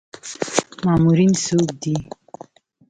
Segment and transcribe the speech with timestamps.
[0.83, 1.95] مامورین څوک دي؟